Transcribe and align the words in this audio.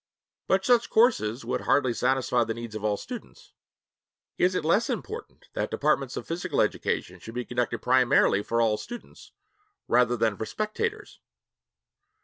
But 0.47 0.65
such 0.65 0.89
courses 0.89 1.45
would 1.45 1.61
hardly 1.61 1.93
satisfy 1.93 2.43
the 2.43 2.55
needs 2.55 2.73
of 2.73 2.83
all 2.83 2.97
students. 2.97 3.53
Is 4.35 4.55
it 4.55 4.65
less 4.65 4.89
important 4.89 5.47
that 5.53 5.69
departments 5.69 6.17
of 6.17 6.25
physical 6.25 6.59
education 6.59 7.19
should 7.19 7.35
be 7.35 7.45
conducted 7.45 7.83
primarily 7.83 8.41
for 8.41 8.59
all 8.61 8.77
students 8.77 9.31
rather 9.87 10.17
than 10.17 10.37
for 10.37 10.45
spectators? 10.47 11.19